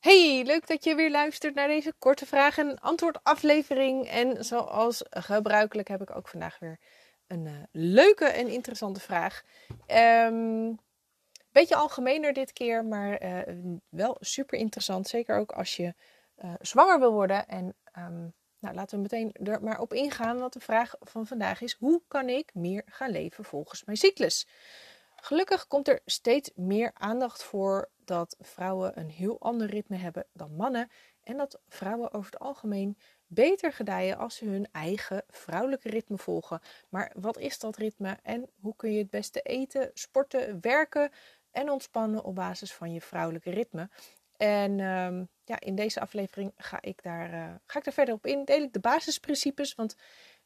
Hey, 0.00 0.42
leuk 0.44 0.66
dat 0.66 0.84
je 0.84 0.94
weer 0.94 1.10
luistert 1.10 1.54
naar 1.54 1.68
deze 1.68 1.92
korte 1.98 2.26
vraag- 2.26 2.58
en 2.58 2.78
antwoord 2.78 3.18
aflevering. 3.22 4.08
En 4.08 4.44
zoals 4.44 5.02
gebruikelijk 5.10 5.88
heb 5.88 6.02
ik 6.02 6.16
ook 6.16 6.28
vandaag 6.28 6.58
weer 6.58 6.78
een 7.26 7.46
uh, 7.46 7.52
leuke 7.72 8.24
en 8.24 8.48
interessante 8.48 9.00
vraag. 9.00 9.42
Um, 10.26 10.78
beetje 11.52 11.74
algemener 11.76 12.32
dit 12.32 12.52
keer, 12.52 12.84
maar 12.84 13.22
uh, 13.22 13.38
wel 13.88 14.16
super 14.20 14.58
interessant. 14.58 15.08
Zeker 15.08 15.36
ook 15.38 15.52
als 15.52 15.76
je 15.76 15.94
uh, 16.44 16.54
zwanger 16.60 16.98
wil 16.98 17.12
worden. 17.12 17.46
En 17.46 17.74
um, 17.98 18.34
nou, 18.58 18.74
laten 18.74 18.96
we 18.96 19.02
meteen 19.02 19.32
er 19.32 19.62
maar 19.62 19.80
op 19.80 19.92
ingaan. 19.92 20.38
Want 20.38 20.52
de 20.52 20.60
vraag 20.60 20.94
van 21.00 21.26
vandaag 21.26 21.60
is: 21.60 21.76
hoe 21.78 22.02
kan 22.08 22.28
ik 22.28 22.54
meer 22.54 22.82
gaan 22.86 23.10
leven 23.10 23.44
volgens 23.44 23.84
mijn 23.84 23.96
cyclus? 23.96 24.46
Gelukkig 25.20 25.66
komt 25.66 25.88
er 25.88 26.00
steeds 26.04 26.50
meer 26.54 26.90
aandacht 26.94 27.42
voor 27.42 27.90
dat 28.04 28.36
vrouwen 28.38 28.98
een 28.98 29.10
heel 29.10 29.40
ander 29.40 29.66
ritme 29.66 29.96
hebben 29.96 30.26
dan 30.32 30.56
mannen. 30.56 30.90
En 31.22 31.36
dat 31.36 31.60
vrouwen 31.68 32.12
over 32.12 32.30
het 32.30 32.40
algemeen 32.40 32.98
beter 33.26 33.72
gedijen 33.72 34.18
als 34.18 34.36
ze 34.36 34.44
hun 34.44 34.68
eigen 34.72 35.24
vrouwelijke 35.28 35.88
ritme 35.88 36.18
volgen. 36.18 36.60
Maar 36.88 37.12
wat 37.14 37.38
is 37.38 37.58
dat 37.58 37.76
ritme 37.76 38.18
en 38.22 38.50
hoe 38.60 38.76
kun 38.76 38.92
je 38.92 38.98
het 38.98 39.10
beste 39.10 39.40
eten, 39.40 39.90
sporten, 39.94 40.58
werken 40.60 41.10
en 41.50 41.70
ontspannen 41.70 42.24
op 42.24 42.34
basis 42.34 42.74
van 42.74 42.92
je 42.92 43.00
vrouwelijke 43.00 43.50
ritme? 43.50 43.88
En 44.36 44.80
um, 44.80 45.28
ja, 45.44 45.60
in 45.60 45.74
deze 45.74 46.00
aflevering 46.00 46.52
ga 46.56 46.78
ik, 46.80 47.02
daar, 47.02 47.32
uh, 47.32 47.54
ga 47.66 47.78
ik 47.78 47.84
daar 47.84 47.94
verder 47.94 48.14
op 48.14 48.26
in. 48.26 48.44
Deel 48.44 48.62
ik 48.62 48.72
de 48.72 48.80
basisprincipes, 48.80 49.74
want 49.74 49.96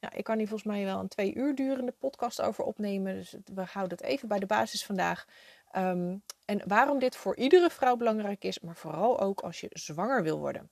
ja, 0.04 0.12
ik 0.12 0.24
kan 0.24 0.38
hier 0.38 0.48
volgens 0.48 0.72
mij 0.72 0.84
wel 0.84 0.98
een 0.98 1.08
twee 1.08 1.34
uur 1.34 1.54
durende 1.54 1.92
podcast 1.92 2.40
over 2.40 2.64
opnemen. 2.64 3.14
Dus 3.14 3.36
we 3.44 3.62
houden 3.62 3.98
het 3.98 4.06
even 4.06 4.28
bij 4.28 4.38
de 4.38 4.46
basis 4.46 4.84
vandaag. 4.84 5.26
Um, 5.76 6.22
en 6.44 6.62
waarom 6.66 6.98
dit 6.98 7.16
voor 7.16 7.36
iedere 7.36 7.70
vrouw 7.70 7.96
belangrijk 7.96 8.44
is, 8.44 8.60
maar 8.60 8.76
vooral 8.76 9.20
ook 9.20 9.40
als 9.40 9.60
je 9.60 9.68
zwanger 9.72 10.22
wil 10.22 10.38
worden. 10.38 10.70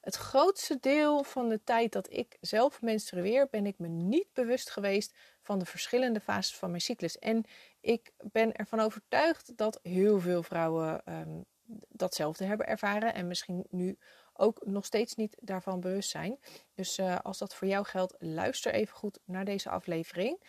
Het 0.00 0.16
grootste 0.16 0.78
deel 0.80 1.22
van 1.22 1.48
de 1.48 1.64
tijd 1.64 1.92
dat 1.92 2.12
ik 2.12 2.36
zelf 2.40 2.82
menstrueer, 2.82 3.48
ben 3.50 3.66
ik 3.66 3.78
me 3.78 3.88
niet 3.88 4.32
bewust 4.32 4.70
geweest 4.70 5.14
van 5.40 5.58
de 5.58 5.64
verschillende 5.64 6.20
fases 6.20 6.56
van 6.56 6.68
mijn 6.68 6.82
cyclus. 6.82 7.18
En 7.18 7.44
ik 7.80 8.12
ben 8.32 8.52
ervan 8.52 8.80
overtuigd 8.80 9.56
dat 9.56 9.78
heel 9.82 10.20
veel 10.20 10.42
vrouwen 10.42 11.02
um, 11.12 11.44
datzelfde 11.88 12.44
hebben 12.44 12.66
ervaren 12.66 13.14
en 13.14 13.26
misschien 13.28 13.66
nu 13.70 13.98
ook 14.34 14.66
nog 14.66 14.84
steeds 14.84 15.14
niet 15.14 15.36
daarvan 15.40 15.80
bewust 15.80 16.10
zijn. 16.10 16.38
Dus 16.74 16.98
uh, 16.98 17.18
als 17.22 17.38
dat 17.38 17.54
voor 17.54 17.68
jou 17.68 17.84
geldt, 17.84 18.14
luister 18.18 18.72
even 18.72 18.96
goed 18.96 19.18
naar 19.24 19.44
deze 19.44 19.70
aflevering. 19.70 20.40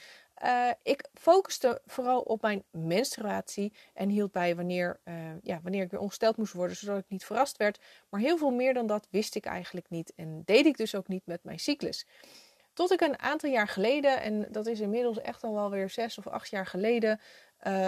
Uh, 0.43 0.69
ik 0.83 1.07
focuste 1.13 1.81
vooral 1.85 2.21
op 2.21 2.41
mijn 2.41 2.63
menstruatie 2.71 3.73
en 3.93 4.09
hield 4.09 4.31
bij 4.31 4.55
wanneer, 4.55 4.99
uh, 5.05 5.41
ja, 5.41 5.59
wanneer 5.61 5.83
ik 5.83 5.91
weer 5.91 5.99
ongesteld 5.99 6.37
moest 6.37 6.53
worden, 6.53 6.77
zodat 6.77 6.99
ik 6.99 7.09
niet 7.09 7.25
verrast 7.25 7.57
werd. 7.57 7.79
Maar 8.09 8.19
heel 8.19 8.37
veel 8.37 8.51
meer 8.51 8.73
dan 8.73 8.87
dat 8.87 9.07
wist 9.09 9.35
ik 9.35 9.45
eigenlijk 9.45 9.89
niet 9.89 10.13
en 10.15 10.41
deed 10.45 10.65
ik 10.65 10.77
dus 10.77 10.95
ook 10.95 11.07
niet 11.07 11.25
met 11.25 11.43
mijn 11.43 11.59
cyclus. 11.59 12.05
Tot 12.73 12.91
ik 12.91 13.01
een 13.01 13.19
aantal 13.19 13.49
jaar 13.49 13.67
geleden, 13.67 14.21
en 14.21 14.47
dat 14.51 14.67
is 14.67 14.79
inmiddels 14.79 15.21
echt 15.21 15.43
al 15.43 15.53
wel 15.53 15.69
weer 15.69 15.89
zes 15.89 16.17
of 16.17 16.27
acht 16.27 16.49
jaar 16.49 16.65
geleden, 16.65 17.19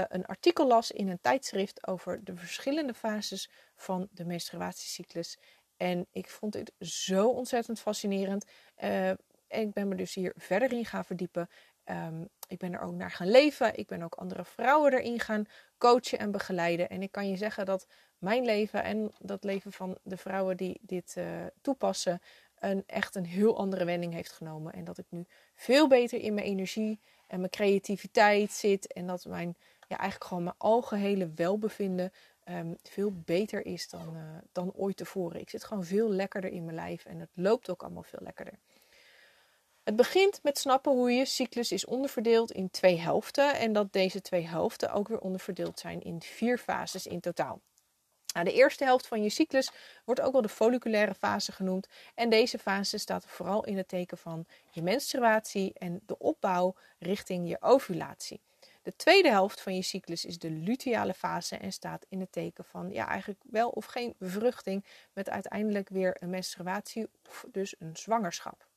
een 0.07 0.25
artikel 0.25 0.67
las 0.67 0.91
in 0.91 1.09
een 1.09 1.21
tijdschrift 1.21 1.87
over 1.87 2.23
de 2.23 2.35
verschillende 2.35 2.93
fases 2.93 3.49
van 3.75 4.07
de 4.11 4.25
menstruatiecyclus. 4.25 5.37
En 5.77 6.07
ik 6.11 6.29
vond 6.29 6.53
dit 6.53 6.71
zo 6.79 7.29
ontzettend 7.29 7.79
fascinerend. 7.79 8.45
En 8.75 9.17
ik 9.47 9.73
ben 9.73 9.87
me 9.87 9.95
dus 9.95 10.13
hier 10.13 10.33
verder 10.35 10.73
in 10.73 10.85
gaan 10.85 11.05
verdiepen. 11.05 11.49
Um, 11.89 12.29
ik 12.47 12.57
ben 12.57 12.73
er 12.73 12.81
ook 12.81 12.93
naar 12.93 13.11
gaan 13.11 13.31
leven. 13.31 13.77
Ik 13.77 13.87
ben 13.87 14.01
ook 14.01 14.15
andere 14.15 14.45
vrouwen 14.45 14.93
erin 14.93 15.19
gaan 15.19 15.45
coachen 15.77 16.19
en 16.19 16.31
begeleiden. 16.31 16.89
En 16.89 17.01
ik 17.01 17.11
kan 17.11 17.29
je 17.29 17.37
zeggen 17.37 17.65
dat 17.65 17.87
mijn 18.17 18.45
leven 18.45 18.83
en 18.83 19.11
dat 19.19 19.43
leven 19.43 19.71
van 19.71 19.97
de 20.03 20.17
vrouwen 20.17 20.57
die 20.57 20.79
dit 20.81 21.15
uh, 21.17 21.25
toepassen, 21.61 22.21
een, 22.59 22.83
echt 22.85 23.15
een 23.15 23.25
heel 23.25 23.57
andere 23.57 23.85
wending 23.85 24.13
heeft 24.13 24.31
genomen. 24.31 24.73
En 24.73 24.83
dat 24.83 24.97
ik 24.97 25.05
nu 25.09 25.25
veel 25.55 25.87
beter 25.87 26.19
in 26.19 26.33
mijn 26.33 26.45
energie 26.45 26.99
en 27.27 27.39
mijn 27.39 27.51
creativiteit 27.51 28.51
zit. 28.51 28.93
En 28.93 29.07
dat 29.07 29.25
mijn, 29.25 29.55
ja, 29.87 29.97
eigenlijk 29.97 30.29
gewoon 30.29 30.43
mijn 30.43 30.55
algehele 30.57 31.31
welbevinden 31.35 32.11
um, 32.49 32.77
veel 32.83 33.11
beter 33.25 33.65
is 33.65 33.89
dan, 33.89 34.15
uh, 34.15 34.21
dan 34.51 34.73
ooit 34.73 34.97
tevoren. 34.97 35.39
Ik 35.39 35.49
zit 35.49 35.63
gewoon 35.63 35.85
veel 35.85 36.09
lekkerder 36.09 36.51
in 36.51 36.65
mijn 36.65 36.75
lijf 36.75 37.05
en 37.05 37.19
het 37.19 37.29
loopt 37.33 37.69
ook 37.69 37.83
allemaal 37.83 38.03
veel 38.03 38.19
lekkerder. 38.21 38.53
Het 39.83 39.95
begint 39.95 40.39
met 40.43 40.57
snappen 40.57 40.91
hoe 40.91 41.11
je 41.11 41.25
cyclus 41.25 41.71
is 41.71 41.85
onderverdeeld 41.85 42.51
in 42.51 42.69
twee 42.69 42.97
helften 42.97 43.55
en 43.55 43.73
dat 43.73 43.93
deze 43.93 44.21
twee 44.21 44.47
helften 44.47 44.91
ook 44.93 45.07
weer 45.07 45.19
onderverdeeld 45.19 45.79
zijn 45.79 46.01
in 46.01 46.21
vier 46.21 46.57
fases 46.57 47.07
in 47.07 47.19
totaal. 47.19 47.61
Nou, 48.33 48.47
de 48.47 48.53
eerste 48.53 48.83
helft 48.83 49.07
van 49.07 49.23
je 49.23 49.29
cyclus 49.29 49.71
wordt 50.05 50.21
ook 50.21 50.31
wel 50.31 50.41
de 50.41 50.49
folliculaire 50.49 51.13
fase 51.13 51.51
genoemd. 51.51 51.87
En 52.15 52.29
deze 52.29 52.59
fase 52.59 52.97
staat 52.97 53.25
vooral 53.27 53.65
in 53.65 53.77
het 53.77 53.87
teken 53.87 54.17
van 54.17 54.45
je 54.71 54.81
menstruatie 54.81 55.73
en 55.73 56.01
de 56.05 56.17
opbouw 56.17 56.75
richting 56.99 57.49
je 57.49 57.61
ovulatie. 57.61 58.41
De 58.85 58.95
tweede 58.95 59.29
helft 59.29 59.61
van 59.61 59.75
je 59.75 59.81
cyclus 59.81 60.25
is 60.25 60.39
de 60.39 60.49
luteale 60.49 61.13
fase 61.13 61.57
en 61.57 61.71
staat 61.71 62.05
in 62.09 62.19
het 62.19 62.31
teken 62.31 62.65
van 62.65 62.89
ja, 62.91 63.07
eigenlijk 63.07 63.41
wel 63.43 63.69
of 63.69 63.85
geen 63.85 64.15
bevruchting 64.17 64.85
met 65.13 65.29
uiteindelijk 65.29 65.89
weer 65.89 66.17
een 66.19 66.29
menstruatie 66.29 67.07
of 67.27 67.45
dus 67.51 67.75
een 67.79 67.95
zwangerschap. 67.97 68.67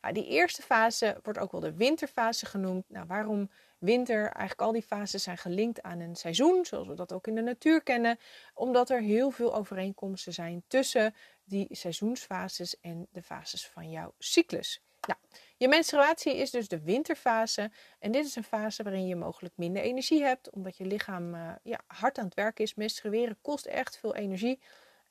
Nou, 0.00 0.14
die 0.14 0.26
eerste 0.26 0.62
fase 0.62 1.20
wordt 1.22 1.38
ook 1.38 1.52
wel 1.52 1.60
de 1.60 1.74
winterfase 1.74 2.46
genoemd. 2.46 2.84
Nou, 2.88 3.06
waarom 3.06 3.50
winter? 3.78 4.22
Eigenlijk 4.22 4.60
al 4.60 4.72
die 4.72 4.82
fases 4.82 5.22
zijn 5.22 5.38
gelinkt 5.38 5.82
aan 5.82 6.00
een 6.00 6.16
seizoen, 6.16 6.64
zoals 6.64 6.86
we 6.86 6.94
dat 6.94 7.12
ook 7.12 7.26
in 7.26 7.34
de 7.34 7.42
natuur 7.42 7.82
kennen, 7.82 8.18
omdat 8.54 8.90
er 8.90 9.00
heel 9.00 9.30
veel 9.30 9.54
overeenkomsten 9.54 10.32
zijn 10.32 10.64
tussen 10.66 11.14
die 11.44 11.66
seizoensfases 11.70 12.80
en 12.80 13.06
de 13.10 13.22
fases 13.22 13.66
van 13.66 13.90
jouw 13.90 14.14
cyclus. 14.18 14.80
Nou, 15.06 15.18
je 15.56 15.68
menstruatie 15.68 16.36
is 16.36 16.50
dus 16.50 16.68
de 16.68 16.80
winterfase. 16.80 17.70
En 17.98 18.12
dit 18.12 18.24
is 18.24 18.36
een 18.36 18.44
fase 18.44 18.82
waarin 18.82 19.06
je 19.06 19.16
mogelijk 19.16 19.56
minder 19.56 19.82
energie 19.82 20.22
hebt, 20.22 20.50
omdat 20.50 20.76
je 20.76 20.84
lichaam 20.84 21.34
uh, 21.34 21.52
ja, 21.62 21.80
hard 21.86 22.18
aan 22.18 22.24
het 22.24 22.34
werk 22.34 22.58
is. 22.58 22.74
Menstrueren 22.74 23.38
kost 23.42 23.66
echt 23.66 23.98
veel 23.98 24.14
energie. 24.14 24.60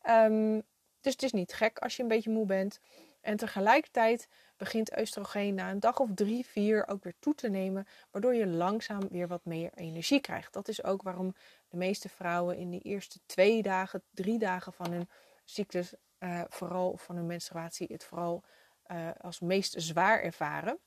Um, 0.10 0.64
dus 1.02 1.14
het 1.14 1.24
is 1.24 1.32
niet 1.32 1.54
gek 1.54 1.80
als 1.80 1.96
je 1.96 2.02
een 2.02 2.08
beetje 2.08 2.30
moe 2.30 2.46
bent. 2.46 2.80
En 3.22 3.38
tegelijkertijd 3.38 4.28
begint 4.58 5.00
oestrogeen 5.00 5.56
na 5.56 5.72
een 5.72 5.80
dag 5.80 6.00
of 6.00 6.10
drie, 6.16 6.46
vier 6.46 6.88
ook 6.88 7.04
weer 7.04 7.16
toe 7.20 7.36
te 7.36 7.50
nemen, 7.50 7.88
waardoor 8.12 8.36
je 8.36 8.48
langzaam 8.48 9.08
weer 9.10 9.28
wat 9.28 9.46
meer 9.46 9.72
energie 9.76 10.22
krijgt. 10.22 10.54
Dat 10.54 10.68
is 10.68 10.84
ook 10.84 11.02
waarom 11.02 11.36
de 11.68 11.78
meeste 11.78 12.10
vrouwen 12.10 12.58
in 12.58 12.72
de 12.72 12.80
eerste 12.80 13.20
twee 13.26 13.62
dagen, 13.62 14.04
drie 14.12 14.40
dagen 14.40 14.74
van 14.74 14.92
hun 14.92 15.10
cyclus, 15.44 15.94
uh, 16.20 16.42
vooral 16.50 16.98
van 16.98 17.16
hun 17.16 17.26
menstruatie, 17.26 17.88
het 17.92 18.04
vooral 18.04 18.44
uh, 18.92 19.10
als 19.22 19.40
meest 19.40 19.74
zwaar 19.78 20.22
ervaren. 20.22 20.80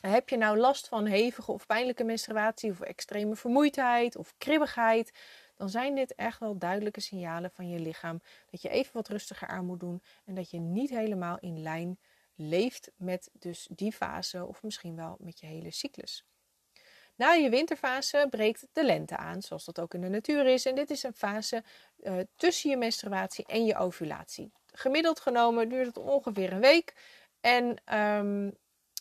Heb 0.00 0.28
je 0.28 0.36
nou 0.36 0.58
last 0.58 0.88
van 0.88 1.06
hevige 1.06 1.52
of 1.52 1.66
pijnlijke 1.66 2.04
menstruatie 2.04 2.70
of 2.70 2.80
extreme 2.80 3.36
vermoeidheid 3.36 4.16
of 4.16 4.34
kribbigheid, 4.38 5.12
dan 5.56 5.70
zijn 5.70 5.94
dit 5.94 6.14
echt 6.14 6.38
wel 6.38 6.58
duidelijke 6.58 7.00
signalen 7.00 7.50
van 7.50 7.68
je 7.68 7.78
lichaam 7.78 8.20
dat 8.50 8.62
je 8.62 8.68
even 8.68 8.92
wat 8.92 9.08
rustiger 9.08 9.48
aan 9.48 9.66
moet 9.66 9.80
doen 9.80 10.02
en 10.24 10.34
dat 10.34 10.50
je 10.50 10.58
niet 10.58 10.90
helemaal 10.90 11.38
in 11.38 11.62
lijn 11.62 11.98
leeft 12.34 12.90
met 12.96 13.30
dus 13.32 13.68
die 13.70 13.92
fase 13.92 14.46
of 14.46 14.62
misschien 14.62 14.96
wel 14.96 15.16
met 15.18 15.40
je 15.40 15.46
hele 15.46 15.70
cyclus. 15.70 16.24
Na 17.18 17.32
je 17.32 17.50
winterfase 17.50 18.26
breekt 18.30 18.66
de 18.72 18.84
lente 18.84 19.16
aan, 19.16 19.42
zoals 19.42 19.64
dat 19.64 19.80
ook 19.80 19.94
in 19.94 20.00
de 20.00 20.08
natuur 20.08 20.46
is. 20.46 20.66
En 20.66 20.74
dit 20.74 20.90
is 20.90 21.02
een 21.02 21.14
fase 21.14 21.62
uh, 22.00 22.18
tussen 22.36 22.70
je 22.70 22.76
menstruatie 22.76 23.46
en 23.46 23.64
je 23.64 23.76
ovulatie. 23.76 24.52
Gemiddeld 24.72 25.20
genomen 25.20 25.68
duurt 25.68 25.86
het 25.86 25.98
ongeveer 25.98 26.52
een 26.52 26.60
week. 26.60 26.94
En 27.40 27.96
um, 27.98 28.44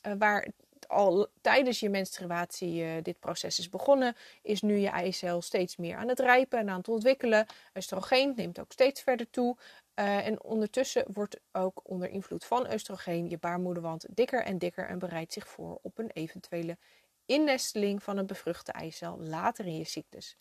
uh, 0.08 0.14
waar 0.18 0.48
al 0.88 1.28
tijdens 1.42 1.80
je 1.80 1.90
menstruatie 1.90 2.84
uh, 2.84 2.92
dit 3.02 3.20
proces 3.20 3.60
is 3.60 3.70
begonnen, 3.70 4.16
is 4.42 4.62
nu 4.62 4.78
je 4.78 4.90
eicel 4.90 5.42
steeds 5.42 5.76
meer 5.76 5.96
aan 5.96 6.08
het 6.08 6.20
rijpen 6.20 6.60
en 6.60 6.70
aan 6.70 6.78
het 6.78 6.88
ontwikkelen. 6.88 7.46
Oestrogeen 7.76 8.34
neemt 8.36 8.60
ook 8.60 8.72
steeds 8.72 9.02
verder 9.02 9.30
toe. 9.30 9.58
Uh, 9.96 10.28
en 10.28 10.44
ondertussen 10.44 11.06
wordt 11.14 11.40
ook 11.52 11.82
onder 11.84 12.10
invloed 12.10 12.46
van 12.46 12.74
oestrogeen 12.74 13.30
je 13.30 13.38
baarmoederwand 13.38 14.06
dikker 14.10 14.44
en 14.44 14.58
dikker 14.58 14.88
en 14.88 15.00
bereidt 15.00 15.34
zich 15.34 15.48
voor 15.48 15.80
op 15.82 15.98
een 15.98 16.12
eventuele 16.14 16.78
innesteling 17.26 18.04
van 18.04 18.18
een 18.18 18.26
bevruchte 18.26 18.72
eicel 18.72 19.20
later 19.20 19.66
in 19.66 19.78
je 19.78 19.84
cyclus. 19.84 20.38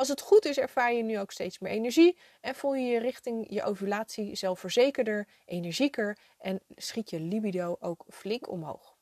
Als 0.00 0.08
het 0.08 0.20
goed 0.20 0.44
is, 0.44 0.58
ervaar 0.58 0.92
je 0.92 1.02
nu 1.02 1.18
ook 1.18 1.32
steeds 1.32 1.58
meer 1.58 1.72
energie 1.72 2.18
en 2.40 2.54
voel 2.54 2.74
je 2.74 2.86
je 2.86 2.98
richting 2.98 3.46
je 3.48 3.62
ovulatie 3.62 4.34
zelfverzekerder, 4.34 5.28
energieker 5.44 6.18
en 6.38 6.60
schiet 6.68 7.10
je 7.10 7.20
libido 7.20 7.76
ook 7.80 8.04
flink 8.08 8.48
omhoog. 8.48 8.96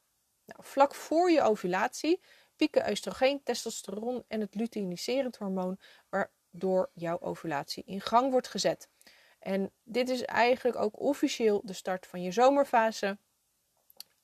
Nou, 0.45 0.63
vlak 0.65 0.95
voor 0.95 1.31
je 1.31 1.43
ovulatie 1.43 2.21
pieken 2.57 2.91
oestrogeen, 2.91 3.43
testosteron 3.43 4.25
en 4.29 4.41
het 4.41 4.55
luteiniserend 4.55 5.37
hormoon, 5.37 5.79
waardoor 6.09 6.91
jouw 6.95 7.21
ovulatie 7.21 7.83
in 7.87 8.01
gang 8.01 8.31
wordt 8.31 8.49
gezet. 8.49 8.89
En 9.39 9.73
dit 9.83 10.09
is 10.09 10.23
eigenlijk 10.23 10.77
ook 10.77 11.01
officieel 11.01 11.61
de 11.65 11.73
start 11.73 12.07
van 12.07 12.23
je 12.23 12.33
zomerfase. 12.33 13.19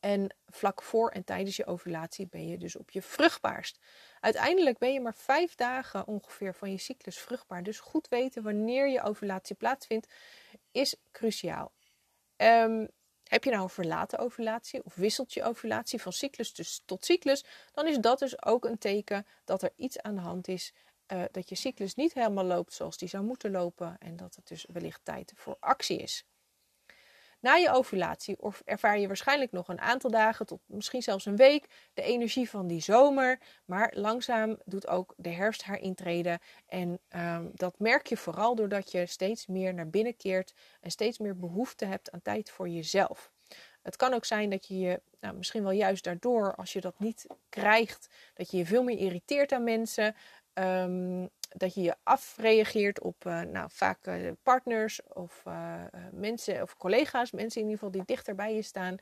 En 0.01 0.37
vlak 0.47 0.83
voor 0.83 1.11
en 1.11 1.25
tijdens 1.25 1.57
je 1.57 1.67
ovulatie 1.67 2.27
ben 2.27 2.49
je 2.49 2.59
dus 2.59 2.77
op 2.77 2.91
je 2.91 3.03
vruchtbaarst. 3.03 3.79
Uiteindelijk 4.25 4.79
ben 4.79 4.93
je 4.93 5.01
maar 5.01 5.15
vijf 5.15 5.55
dagen 5.55 6.07
ongeveer 6.07 6.55
van 6.55 6.71
je 6.71 6.79
cyclus 6.79 7.19
vruchtbaar. 7.19 7.63
Dus 7.63 7.81
goed 7.81 8.09
weten 8.09 8.43
wanneer 8.43 8.89
je 8.89 9.03
ovulatie 9.03 9.57
plaatsvindt 9.57 10.13
is 10.71 10.97
cruciaal. 11.13 11.73
Um, 12.37 12.89
heb 13.25 13.45
je 13.45 13.51
nou 13.51 13.63
een 13.63 13.69
verlaten 13.69 14.19
ovulatie 14.19 14.85
of 14.85 14.95
wisselt 14.95 15.33
je 15.33 15.43
ovulatie 15.43 16.03
van 16.03 16.13
cyclus 16.13 16.55
dus 16.55 16.83
tot 16.85 17.05
cyclus, 17.05 17.45
dan 17.73 17.87
is 17.87 17.99
dat 17.99 18.19
dus 18.19 18.45
ook 18.45 18.65
een 18.65 18.79
teken 18.79 19.27
dat 19.45 19.63
er 19.63 19.73
iets 19.77 20.01
aan 20.01 20.15
de 20.15 20.21
hand 20.21 20.49
is. 20.49 20.73
Uh, 21.13 21.23
dat 21.31 21.49
je 21.49 21.55
cyclus 21.55 21.95
niet 21.95 22.15
helemaal 22.15 22.45
loopt 22.45 22.73
zoals 22.73 22.97
die 22.97 23.09
zou 23.09 23.25
moeten 23.25 23.51
lopen 23.51 23.97
en 23.99 24.17
dat 24.17 24.35
het 24.35 24.47
dus 24.47 24.67
wellicht 24.73 25.01
tijd 25.03 25.33
voor 25.37 25.57
actie 25.61 25.99
is. 25.99 26.25
Na 27.45 27.55
je 27.55 27.71
ovulatie 27.71 28.37
ervaar 28.65 28.99
je 28.99 29.07
waarschijnlijk 29.07 29.53
nog 29.53 29.69
een 29.69 29.81
aantal 29.81 30.11
dagen 30.11 30.47
tot 30.47 30.61
misschien 30.67 31.03
zelfs 31.03 31.27
een 31.27 31.37
week 31.37 31.91
de 31.95 32.03
energie 32.03 32.51
van 32.51 32.67
die 32.67 32.81
zomer. 32.81 33.41
Maar 33.65 33.93
langzaam 33.95 34.59
doet 34.65 34.87
ook 34.87 35.15
de 35.17 35.29
herfst 35.29 35.63
haar 35.63 35.79
intrede. 35.79 36.39
En 36.67 37.01
um, 37.17 37.51
dat 37.55 37.79
merk 37.79 38.07
je 38.07 38.17
vooral 38.17 38.55
doordat 38.55 38.91
je 38.91 39.07
steeds 39.07 39.47
meer 39.47 39.75
naar 39.75 39.91
binnen 39.91 40.17
keert 40.17 40.55
en 40.81 40.91
steeds 40.91 41.19
meer 41.19 41.37
behoefte 41.37 41.85
hebt 41.85 42.11
aan 42.11 42.23
tijd 42.23 42.51
voor 42.51 42.69
jezelf. 42.69 43.31
Het 43.83 43.97
kan 43.97 44.13
ook 44.13 44.25
zijn 44.25 44.51
dat 44.51 44.67
je 44.67 44.79
je, 44.79 45.01
nou, 45.21 45.37
misschien 45.37 45.63
wel 45.63 45.73
juist 45.73 46.05
daardoor, 46.05 46.55
als 46.55 46.73
je 46.73 46.81
dat 46.81 46.99
niet 46.99 47.27
krijgt, 47.49 48.15
dat 48.35 48.51
je 48.51 48.57
je 48.57 48.67
veel 48.67 48.83
meer 48.83 48.99
irriteert 48.99 49.53
aan 49.53 49.65
mensen. 49.65 50.15
Um, 50.55 51.31
dat 51.49 51.75
je 51.75 51.83
je 51.83 51.97
afreageert 52.03 53.01
op 53.01 53.25
uh, 53.25 53.41
nou, 53.41 53.69
vaak 53.71 54.07
uh, 54.07 54.33
partners 54.43 55.01
of 55.13 55.43
uh, 55.49 55.83
mensen 56.13 56.63
of 56.63 56.77
collega's, 56.77 57.31
mensen 57.31 57.61
in 57.61 57.67
ieder 57.67 57.85
geval 57.85 57.91
die 57.91 58.07
dichter 58.07 58.35
bij 58.35 58.55
je 58.55 58.63
staan. 58.63 58.97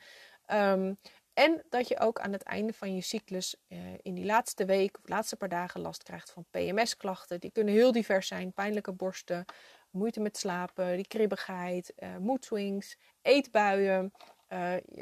Um, 0.52 0.99
en 1.34 1.62
dat 1.69 1.88
je 1.88 1.99
ook 1.99 2.20
aan 2.20 2.32
het 2.32 2.43
einde 2.43 2.72
van 2.72 2.94
je 2.94 3.00
cyclus 3.00 3.56
in 4.02 4.14
die 4.14 4.25
laatste 4.25 4.64
week 4.64 4.99
of 4.99 5.08
laatste 5.08 5.37
paar 5.37 5.49
dagen 5.49 5.81
last 5.81 6.02
krijgt 6.02 6.31
van 6.31 6.46
PMS-klachten. 6.50 7.40
Die 7.40 7.50
kunnen 7.50 7.75
heel 7.75 7.93
divers 7.93 8.26
zijn: 8.26 8.52
pijnlijke 8.52 8.93
borsten, 8.93 9.44
moeite 9.90 10.20
met 10.20 10.37
slapen, 10.37 10.96
die 10.96 11.06
kribbigheid, 11.06 11.94
moedswings, 12.19 12.96
eetbuien. 13.22 14.12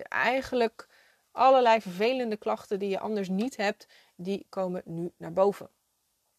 eigenlijk 0.08 0.88
allerlei 1.30 1.80
vervelende 1.80 2.36
klachten 2.36 2.78
die 2.78 2.88
je 2.88 2.98
anders 2.98 3.28
niet 3.28 3.56
hebt, 3.56 3.86
die 4.16 4.46
komen 4.48 4.82
nu 4.84 5.12
naar 5.16 5.32
boven. 5.32 5.70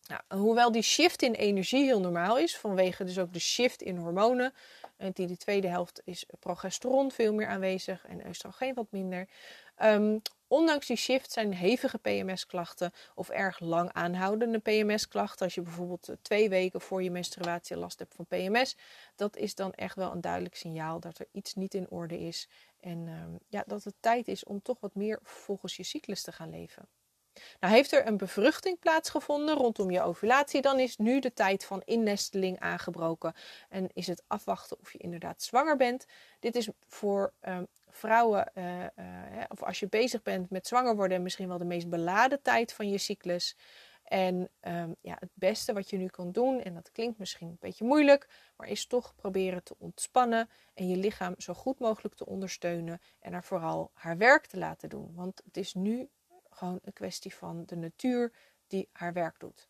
Nou, 0.07 0.42
hoewel 0.42 0.71
die 0.71 0.81
shift 0.81 1.21
in 1.21 1.33
energie 1.33 1.83
heel 1.83 2.00
normaal 2.00 2.38
is, 2.38 2.57
vanwege 2.57 3.03
dus 3.03 3.19
ook 3.19 3.33
de 3.33 3.39
shift 3.39 3.81
in 3.81 3.98
hormonen. 3.98 4.53
En 4.98 5.12
in 5.13 5.27
de 5.27 5.38
tweede 5.38 5.68
helft 5.68 6.01
is 6.03 6.25
progesteron 6.39 7.12
veel 7.12 7.33
meer 7.33 7.48
aanwezig 7.48 8.06
en 8.06 8.27
oestrogeen 8.27 8.74
wat 8.74 8.88
minder. 8.89 9.27
Um, 9.83 10.21
ondanks 10.48 10.88
die 10.88 10.95
shift 10.95 11.31
zijn 11.31 11.53
hevige 11.53 11.98
PMS-klachten 11.98 12.92
of 13.15 13.30
erg 13.30 13.59
lang 13.59 13.94
aanhoudende 13.94 14.59
PMS-klachten. 14.59 15.45
Als 15.45 15.56
je 15.56 15.62
bijvoorbeeld 15.62 16.09
eh, 16.09 16.15
twee 16.21 16.50
weken 16.50 16.81
voor 16.81 17.03
je 17.03 17.12
menstruatie 17.12 17.77
last 17.77 18.00
hebt 18.00 18.15
van 18.15 18.25
PMS, 18.25 18.75
dat 19.15 19.38
is 19.38 19.56
dan 19.56 19.74
echt 19.74 19.95
wel 19.95 20.12
een 20.12 20.21
duidelijk 20.21 20.56
signaal 20.56 21.00
dat 21.00 21.19
er 21.19 21.27
iets 21.31 21.53
niet 21.53 21.74
in 21.74 21.89
orde 21.89 22.19
is. 22.19 22.48
En 22.80 23.07
um, 23.07 23.39
ja, 23.48 23.63
dat 23.68 23.83
het 23.83 23.95
tijd 24.00 24.27
is 24.27 24.44
om 24.44 24.62
toch 24.62 24.80
wat 24.80 24.95
meer 24.95 25.19
volgens 25.24 25.75
je 25.75 25.83
cyclus 25.83 26.21
te 26.21 26.31
gaan 26.31 26.50
leven. 26.50 26.88
Nou, 27.59 27.73
heeft 27.73 27.91
er 27.91 28.07
een 28.07 28.17
bevruchting 28.17 28.79
plaatsgevonden 28.79 29.55
rondom 29.55 29.91
je 29.91 30.01
ovulatie, 30.01 30.61
dan 30.61 30.79
is 30.79 30.97
nu 30.97 31.19
de 31.19 31.33
tijd 31.33 31.65
van 31.65 31.81
innesteling 31.85 32.59
aangebroken 32.59 33.33
en 33.69 33.89
is 33.93 34.07
het 34.07 34.23
afwachten 34.27 34.79
of 34.79 34.91
je 34.91 34.97
inderdaad 34.97 35.41
zwanger 35.41 35.77
bent. 35.77 36.05
Dit 36.39 36.55
is 36.55 36.69
voor 36.87 37.33
um, 37.41 37.67
vrouwen, 37.89 38.51
uh, 38.55 38.79
uh, 38.79 38.85
of 39.47 39.63
als 39.63 39.79
je 39.79 39.87
bezig 39.87 40.21
bent 40.21 40.49
met 40.49 40.67
zwanger 40.67 40.95
worden, 40.95 41.23
misschien 41.23 41.47
wel 41.47 41.57
de 41.57 41.65
meest 41.65 41.89
beladen 41.89 42.41
tijd 42.41 42.73
van 42.73 42.89
je 42.89 42.97
cyclus. 42.97 43.55
En 44.03 44.49
um, 44.61 44.95
ja, 45.01 45.15
het 45.19 45.29
beste 45.33 45.73
wat 45.73 45.89
je 45.89 45.97
nu 45.97 46.07
kan 46.07 46.31
doen, 46.31 46.61
en 46.61 46.73
dat 46.73 46.91
klinkt 46.91 47.19
misschien 47.19 47.47
een 47.47 47.57
beetje 47.59 47.85
moeilijk, 47.85 48.27
maar 48.57 48.67
is 48.67 48.85
toch 48.85 49.15
proberen 49.15 49.63
te 49.63 49.75
ontspannen 49.77 50.49
en 50.73 50.87
je 50.87 50.95
lichaam 50.95 51.33
zo 51.37 51.53
goed 51.53 51.79
mogelijk 51.79 52.15
te 52.15 52.25
ondersteunen 52.25 53.01
en 53.19 53.33
er 53.33 53.43
vooral 53.43 53.91
haar 53.93 54.17
werk 54.17 54.45
te 54.45 54.57
laten 54.57 54.89
doen. 54.89 55.11
Want 55.15 55.41
het 55.45 55.57
is 55.57 55.73
nu 55.73 56.09
gewoon 56.61 56.79
een 56.83 56.93
kwestie 56.93 57.35
van 57.35 57.63
de 57.65 57.75
natuur 57.75 58.31
die 58.67 58.89
haar 58.91 59.13
werk 59.13 59.39
doet. 59.39 59.69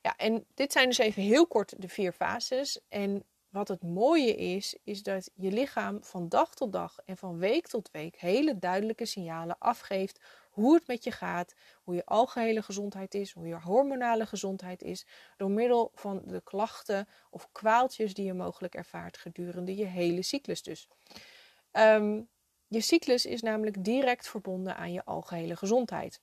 Ja, 0.00 0.16
en 0.16 0.46
dit 0.54 0.72
zijn 0.72 0.88
dus 0.88 0.98
even 0.98 1.22
heel 1.22 1.46
kort 1.46 1.82
de 1.82 1.88
vier 1.88 2.12
fases. 2.12 2.80
En 2.88 3.24
wat 3.48 3.68
het 3.68 3.82
mooie 3.82 4.34
is, 4.34 4.78
is 4.84 5.02
dat 5.02 5.30
je 5.34 5.50
lichaam 5.52 6.04
van 6.04 6.28
dag 6.28 6.54
tot 6.54 6.72
dag 6.72 6.98
en 7.04 7.16
van 7.16 7.38
week 7.38 7.66
tot 7.66 7.90
week 7.90 8.16
hele 8.16 8.58
duidelijke 8.58 9.06
signalen 9.06 9.58
afgeeft 9.58 10.20
hoe 10.50 10.74
het 10.74 10.86
met 10.86 11.04
je 11.04 11.10
gaat, 11.10 11.54
hoe 11.82 11.94
je 11.94 12.04
algehele 12.04 12.62
gezondheid 12.62 13.14
is, 13.14 13.32
hoe 13.32 13.46
je 13.46 13.60
hormonale 13.60 14.26
gezondheid 14.26 14.82
is, 14.82 15.06
door 15.36 15.50
middel 15.50 15.90
van 15.94 16.22
de 16.24 16.40
klachten 16.40 17.08
of 17.30 17.48
kwaaltjes 17.52 18.14
die 18.14 18.24
je 18.24 18.34
mogelijk 18.34 18.74
ervaart 18.74 19.16
gedurende 19.16 19.76
je 19.76 19.84
hele 19.84 20.22
cyclus 20.22 20.62
dus. 20.62 20.88
Um, 21.72 22.28
je 22.74 22.80
cyclus 22.80 23.26
is 23.26 23.42
namelijk 23.42 23.84
direct 23.84 24.28
verbonden 24.28 24.76
aan 24.76 24.92
je 24.92 25.04
algehele 25.04 25.56
gezondheid. 25.56 26.20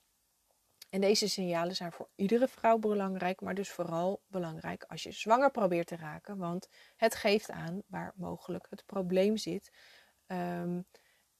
En 0.90 1.00
deze 1.00 1.28
signalen 1.28 1.76
zijn 1.76 1.92
voor 1.92 2.08
iedere 2.14 2.48
vrouw 2.48 2.78
belangrijk, 2.78 3.40
maar 3.40 3.54
dus 3.54 3.70
vooral 3.70 4.22
belangrijk 4.26 4.84
als 4.84 5.02
je 5.02 5.12
zwanger 5.12 5.50
probeert 5.50 5.86
te 5.86 5.96
raken, 5.96 6.36
want 6.36 6.68
het 6.96 7.14
geeft 7.14 7.50
aan 7.50 7.82
waar 7.86 8.12
mogelijk 8.16 8.66
het 8.70 8.86
probleem 8.86 9.36
zit. 9.36 9.72
Um, 10.26 10.86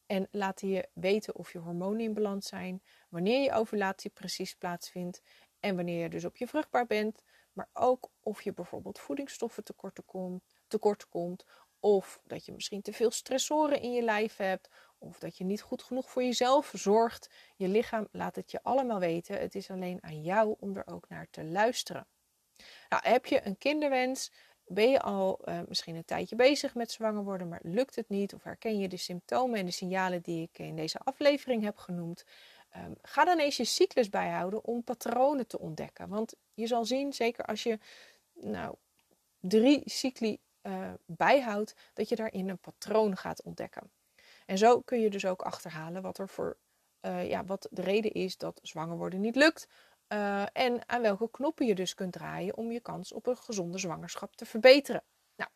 en 0.07 0.29
laat 0.31 0.61
je 0.61 0.89
weten 0.93 1.37
of 1.37 1.53
je 1.53 1.59
hormonen 1.59 2.01
in 2.01 2.15
balans 2.15 2.47
zijn, 2.47 2.83
wanneer 3.09 3.43
je 3.43 3.53
ovulatie 3.53 4.11
precies 4.11 4.55
plaatsvindt 4.55 5.23
en 5.61 5.77
wanneer 5.77 6.03
je 6.03 6.09
dus 6.09 6.25
op 6.25 6.37
je 6.37 6.47
vruchtbaar 6.47 6.87
bent, 6.87 7.23
maar 7.53 7.69
ook 7.73 8.11
of 8.21 8.43
je 8.43 8.53
bijvoorbeeld 8.53 8.99
voedingsstoffen 8.99 9.65
tekort 9.65 10.01
komt, 10.05 10.43
tekort 10.67 11.09
komt 11.09 11.45
of 11.81 12.21
dat 12.25 12.45
je 12.45 12.53
misschien 12.53 12.83
te 12.83 12.93
veel 12.93 13.11
stressoren 13.11 13.81
in 13.81 13.93
je 13.93 14.03
lijf 14.03 14.37
hebt 14.37 14.69
of 15.03 15.19
dat 15.19 15.37
je 15.37 15.45
niet 15.45 15.63
goed 15.63 15.83
genoeg 15.83 16.11
voor 16.11 16.23
jezelf 16.23 16.73
zorgt. 16.75 17.31
Je 17.57 17.69
lichaam 17.69 18.09
laat 18.13 18.37
het 18.37 18.51
je 18.51 18.63
allemaal 18.63 18.99
weten. 18.99 19.41
Het 19.41 19.55
is 19.55 19.71
alleen 19.71 19.99
aan 20.01 20.23
jou 20.23 20.57
om 20.59 20.77
er 20.77 20.87
ook 20.87 21.09
naar 21.09 21.27
te 21.31 21.45
luisteren. 21.45 22.07
Nou, 22.89 23.09
heb 23.09 23.27
je 23.27 23.47
een 23.47 23.59
kinderwens? 23.59 24.33
Ben 24.67 24.91
je 24.91 25.01
al 25.01 25.41
uh, 25.45 25.61
misschien 25.69 25.97
een 25.97 26.05
tijdje 26.05 26.37
bezig 26.37 26.75
met 26.75 26.91
zwanger 26.91 27.25
worden, 27.25 27.49
maar 27.49 27.61
lukt 27.63 27.97
het 27.97 28.09
niet? 28.09 28.35
Of 28.35 28.43
herken 28.43 28.79
je 28.79 28.89
de 28.89 28.97
symptomen 28.97 29.59
en 29.59 29.67
de 29.67 29.73
signalen 29.73 30.23
die 30.23 30.43
ik 30.43 30.59
in 30.59 30.77
deze 30.77 30.99
aflevering 30.99 31.63
heb 31.63 31.77
genoemd? 31.77 32.25
Um, 32.77 32.95
ga 33.03 33.25
dan 33.25 33.39
eens 33.39 33.57
je 33.57 33.65
cyclus 33.65 34.09
bijhouden 34.09 34.65
om 34.65 34.85
patronen 34.85 35.47
te 35.47 35.59
ontdekken. 35.59 36.09
Want 36.09 36.35
je 36.55 36.67
zal 36.67 36.85
zien, 36.85 37.13
zeker 37.13 37.45
als 37.45 37.63
je 37.63 37.79
nou, 38.33 38.75
drie 39.41 39.83
cycli 39.85 40.39
uh, 40.63 40.93
bijhoudt, 41.07 41.75
dat 41.93 42.09
je 42.09 42.17
daarin 42.17 42.49
een 42.49 42.59
patroon 42.59 43.17
gaat 43.17 43.43
ontdekken. 43.43 43.91
En 44.53 44.59
zo 44.59 44.81
kun 44.81 45.01
je 45.01 45.11
dus 45.11 45.27
ook 45.27 45.43
achterhalen 45.43 46.03
wat 46.03 46.19
er 46.19 46.29
voor 46.29 46.57
uh, 47.01 47.29
ja, 47.29 47.45
wat 47.45 47.69
de 47.71 47.83
reden 47.83 48.13
is 48.13 48.37
dat 48.37 48.59
zwanger 48.63 48.97
worden 48.97 49.21
niet 49.21 49.37
lukt. 49.37 49.69
Uh, 50.09 50.43
en 50.53 50.89
aan 50.89 51.03
welke 51.03 51.31
knoppen 51.31 51.67
je 51.67 51.75
dus 51.75 51.95
kunt 51.95 52.13
draaien 52.13 52.57
om 52.57 52.73
je 52.73 52.81
kans 52.81 53.13
op 53.13 53.27
een 53.27 53.37
gezonde 53.37 53.79
zwangerschap 53.79 54.37
te 54.37 54.45
verbeteren. 54.45 55.03
Nou, 55.37 55.51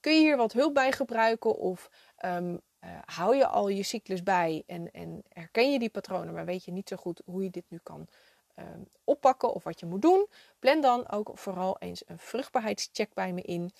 kun 0.00 0.12
je 0.12 0.20
hier 0.20 0.36
wat 0.36 0.52
hulp 0.52 0.74
bij 0.74 0.92
gebruiken 0.92 1.56
of 1.56 1.90
um, 2.24 2.52
uh, 2.52 2.98
hou 3.04 3.36
je 3.36 3.46
al 3.46 3.68
je 3.68 3.82
cyclus 3.82 4.22
bij 4.22 4.62
en, 4.66 4.90
en 4.90 5.22
herken 5.28 5.72
je 5.72 5.78
die 5.78 5.90
patronen, 5.90 6.34
maar 6.34 6.44
weet 6.44 6.64
je 6.64 6.72
niet 6.72 6.88
zo 6.88 6.96
goed 6.96 7.22
hoe 7.24 7.42
je 7.44 7.50
dit 7.50 7.64
nu 7.68 7.80
kan 7.82 8.08
um, 8.56 8.86
oppakken 9.04 9.52
of 9.52 9.64
wat 9.64 9.80
je 9.80 9.86
moet 9.86 10.02
doen? 10.02 10.26
Plan 10.58 10.80
dan 10.80 11.10
ook 11.10 11.30
vooral 11.34 11.76
eens 11.78 12.02
een 12.06 12.18
vruchtbaarheidscheck 12.18 13.14
bij 13.14 13.32
me 13.32 13.42
in. 13.42 13.72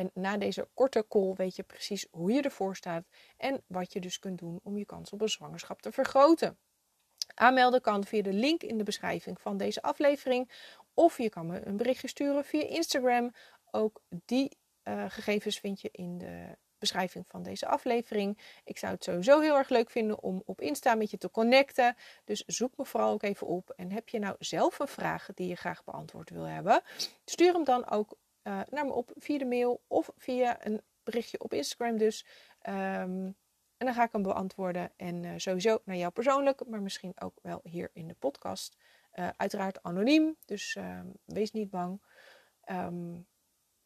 En 0.00 0.10
na 0.14 0.36
deze 0.36 0.68
korte 0.74 1.04
call 1.08 1.32
weet 1.34 1.56
je 1.56 1.62
precies 1.62 2.06
hoe 2.10 2.32
je 2.32 2.42
ervoor 2.42 2.76
staat 2.76 3.04
en 3.36 3.62
wat 3.66 3.92
je 3.92 4.00
dus 4.00 4.18
kunt 4.18 4.38
doen 4.38 4.60
om 4.62 4.78
je 4.78 4.84
kans 4.84 5.12
op 5.12 5.20
een 5.20 5.28
zwangerschap 5.28 5.82
te 5.82 5.92
vergroten. 5.92 6.58
Aanmelden 7.34 7.80
kan 7.80 8.04
via 8.04 8.22
de 8.22 8.32
link 8.32 8.62
in 8.62 8.78
de 8.78 8.84
beschrijving 8.84 9.40
van 9.40 9.56
deze 9.56 9.82
aflevering 9.82 10.50
of 10.94 11.18
je 11.18 11.28
kan 11.28 11.46
me 11.46 11.66
een 11.66 11.76
berichtje 11.76 12.08
sturen 12.08 12.44
via 12.44 12.66
Instagram. 12.66 13.32
Ook 13.70 14.02
die 14.08 14.58
uh, 14.84 15.04
gegevens 15.08 15.58
vind 15.58 15.80
je 15.80 15.88
in 15.92 16.18
de 16.18 16.56
beschrijving 16.78 17.26
van 17.28 17.42
deze 17.42 17.66
aflevering. 17.66 18.38
Ik 18.64 18.78
zou 18.78 18.92
het 18.92 19.04
sowieso 19.04 19.40
heel 19.40 19.56
erg 19.56 19.68
leuk 19.68 19.90
vinden 19.90 20.22
om 20.22 20.42
op 20.44 20.60
Insta 20.60 20.94
met 20.94 21.10
je 21.10 21.18
te 21.18 21.30
connecten. 21.30 21.96
Dus 22.24 22.44
zoek 22.46 22.76
me 22.76 22.84
vooral 22.84 23.12
ook 23.12 23.22
even 23.22 23.46
op. 23.46 23.70
En 23.76 23.92
heb 23.92 24.08
je 24.08 24.18
nou 24.18 24.36
zelf 24.38 24.78
een 24.78 24.88
vraag 24.88 25.28
die 25.34 25.48
je 25.48 25.56
graag 25.56 25.84
beantwoord 25.84 26.30
wil 26.30 26.44
hebben? 26.44 26.82
Stuur 27.24 27.52
hem 27.52 27.64
dan 27.64 27.90
ook 27.90 28.16
uh, 28.42 28.60
naar 28.70 28.86
me 28.86 28.92
op 28.92 29.12
via 29.16 29.38
de 29.38 29.44
mail 29.44 29.82
of 29.86 30.10
via 30.16 30.66
een 30.66 30.80
berichtje 31.02 31.40
op 31.40 31.52
Instagram 31.52 31.98
dus. 31.98 32.26
Um, 32.68 33.36
en 33.80 33.86
dan 33.86 33.94
ga 33.94 34.04
ik 34.04 34.12
hem 34.12 34.22
beantwoorden. 34.22 34.92
En 34.96 35.22
uh, 35.22 35.32
sowieso 35.36 35.78
naar 35.84 35.96
jou 35.96 36.12
persoonlijk, 36.12 36.66
maar 36.66 36.82
misschien 36.82 37.20
ook 37.20 37.38
wel 37.42 37.60
hier 37.62 37.90
in 37.92 38.08
de 38.08 38.14
podcast. 38.14 38.76
Uh, 39.14 39.28
uiteraard 39.36 39.82
anoniem, 39.82 40.36
dus 40.44 40.74
uh, 40.74 41.00
wees 41.24 41.50
niet 41.50 41.70
bang. 41.70 42.02
Um, 42.70 43.26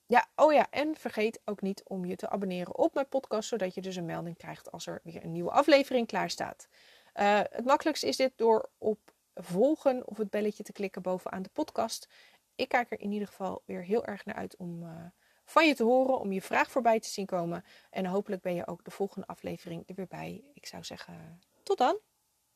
ja, 0.07 0.27
oh 0.37 0.53
ja, 0.53 0.67
en 0.71 0.97
vergeet 0.97 1.41
ook 1.45 1.61
niet 1.61 1.83
om 1.85 2.05
je 2.05 2.17
te 2.17 2.29
abonneren 2.29 2.77
op 2.77 2.95
mijn 2.95 3.09
podcast, 3.09 3.49
zodat 3.49 3.75
je 3.75 3.81
dus 3.81 3.97
een 3.97 4.05
melding 4.05 4.37
krijgt 4.37 4.71
als 4.71 4.87
er 4.87 5.01
weer 5.03 5.25
een 5.25 5.33
nieuwe 5.33 5.51
aflevering 5.51 6.07
klaar 6.07 6.31
staat. 6.31 6.69
het 7.13 7.65
makkelijkste 7.65 8.07
is 8.07 8.17
dit 8.17 8.33
door 8.37 8.71
op 8.79 9.15
volgen 9.35 10.07
of 10.07 10.17
het 10.17 10.31
belletje 10.31 10.63
te 10.63 10.73
klikken 10.73 11.03
bovenaan 11.03 11.43
de 11.43 11.51
podcast. 11.53 12.09
Ik 12.55 12.69
kijk 12.69 12.91
er 12.91 13.01
in 13.01 13.13
ieder 13.13 13.29
geval 13.29 13.63
weer 13.67 13.83
heel 13.83 14.05
erg 14.05 14.25
naar 14.25 14.35
uit 14.35 14.57
om 14.57 14.87
van 15.45 15.67
je 15.67 15.75
te 15.75 15.85
horen, 15.85 16.21
om 16.21 16.33
je 16.33 16.43
vraag 16.43 16.71
voorbij 16.71 17.01
te 17.01 17.09
zien 17.09 17.27
komen. 17.27 17.65
En 17.91 18.07
hopelijk 18.07 18.43
ben 18.43 18.55
je 18.55 18.67
ook 18.67 18.85
de 18.85 18.91
volgende 18.91 19.27
aflevering 19.27 19.83
er 19.89 19.95
weer 19.95 20.07
bij. 20.07 20.45
Ik 20.55 20.67
zou 20.67 20.85
zeggen, 20.85 21.43
tot 21.63 21.79
dan! 21.79 21.99